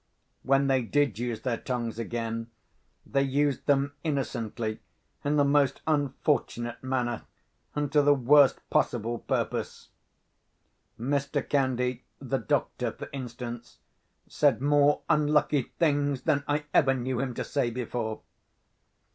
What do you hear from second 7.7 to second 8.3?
and to the